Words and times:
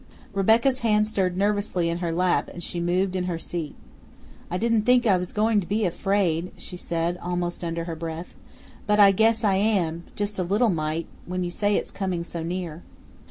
Rebecca's 0.33 0.79
hand 0.79 1.07
stirred 1.07 1.37
nervously 1.37 1.87
in 1.87 1.99
her 1.99 2.11
lap 2.11 2.49
and 2.51 2.63
she 2.63 2.79
moved 2.79 3.15
in 3.15 3.25
her 3.25 3.37
seat. 3.37 3.75
"I 4.49 4.57
didn't 4.57 4.81
think 4.81 5.05
I 5.05 5.15
was 5.15 5.31
going 5.31 5.59
to 5.61 5.67
be 5.67 5.85
afraid," 5.85 6.51
she 6.57 6.75
said 6.75 7.19
almost 7.21 7.63
under 7.63 7.83
her 7.83 7.95
breath; 7.95 8.33
"but 8.87 8.99
I 8.99 9.11
guess 9.11 9.43
I 9.43 9.57
am, 9.57 10.05
just 10.15 10.39
a 10.39 10.43
little 10.43 10.69
mite 10.69 11.05
when 11.27 11.43
you 11.43 11.51
say 11.51 11.75
it's 11.75 11.91
coming 11.91 12.23
so 12.23 12.41
near." 12.41 12.81